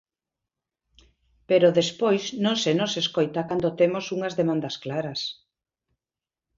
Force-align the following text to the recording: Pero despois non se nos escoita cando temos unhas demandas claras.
Pero 1.49 1.75
despois 1.79 2.23
non 2.43 2.55
se 2.63 2.71
nos 2.79 2.93
escoita 3.03 3.47
cando 3.49 3.75
temos 3.79 4.05
unhas 4.15 4.33
demandas 4.39 4.75
claras. 4.83 5.19